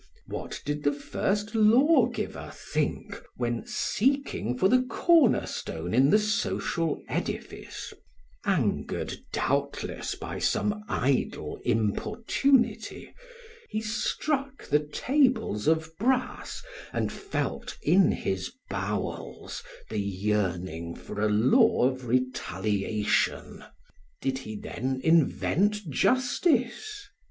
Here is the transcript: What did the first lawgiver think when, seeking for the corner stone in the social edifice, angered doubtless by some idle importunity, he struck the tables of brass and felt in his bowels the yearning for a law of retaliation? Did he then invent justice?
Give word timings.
What 0.25 0.59
did 0.65 0.81
the 0.81 0.93
first 0.93 1.53
lawgiver 1.53 2.51
think 2.55 3.21
when, 3.37 3.67
seeking 3.67 4.57
for 4.57 4.67
the 4.67 4.81
corner 4.81 5.45
stone 5.45 5.93
in 5.93 6.09
the 6.09 6.17
social 6.17 7.03
edifice, 7.07 7.93
angered 8.43 9.15
doubtless 9.31 10.15
by 10.15 10.39
some 10.39 10.83
idle 10.89 11.59
importunity, 11.63 13.13
he 13.69 13.79
struck 13.79 14.65
the 14.67 14.79
tables 14.79 15.67
of 15.67 15.95
brass 15.99 16.63
and 16.91 17.11
felt 17.13 17.77
in 17.83 18.11
his 18.11 18.51
bowels 18.71 19.61
the 19.91 20.01
yearning 20.01 20.95
for 20.95 21.21
a 21.21 21.29
law 21.29 21.83
of 21.87 22.07
retaliation? 22.07 23.63
Did 24.19 24.39
he 24.39 24.55
then 24.55 24.99
invent 25.03 25.87
justice? 25.91 27.07